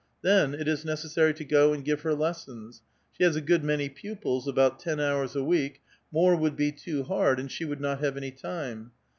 Then 0.23 0.55
it 0.55 0.67
is 0.67 0.83
necessary 0.83 1.31
to 1.35 1.45
go 1.45 1.73
and 1.73 1.85
give 1.85 2.01
her 2.01 2.15
lessons; 2.15 2.81
she 3.11 3.23
lias 3.23 3.35
a 3.35 3.39
good 3.41 3.63
many 3.63 3.87
pupils, 3.87 4.47
about 4.47 4.79
ten 4.79 4.99
hours 4.99 5.35
a 5.35 5.43
week; 5.43 5.79
more 6.11 6.35
would 6.35 6.55
be 6.55 6.71
too 6.71 7.03
hard, 7.03 7.39
and 7.39 7.51
she 7.51 7.65
would 7.65 7.79
not 7.79 7.99
have 7.99 8.17
any 8.17 8.31
time. 8.31 8.93